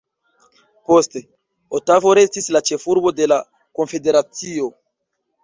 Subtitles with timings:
[0.91, 1.21] Poste,
[1.79, 3.39] Otavo restis la ĉefurbo de la
[3.83, 4.73] konfederacio.